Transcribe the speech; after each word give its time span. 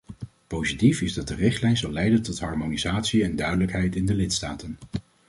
Positief 0.47 1.01
is 1.01 1.13
dat 1.13 1.27
de 1.27 1.35
richtlijn 1.35 1.77
zal 1.77 1.91
leiden 1.91 2.21
tot 2.21 2.39
harmonisatie 2.39 3.23
en 3.23 3.35
duidelijkheid 3.35 3.95
in 3.95 4.05
de 4.05 4.13
lidstaten. 4.15 4.77